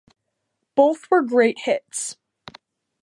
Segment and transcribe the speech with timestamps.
[0.73, 2.17] Both were great hits.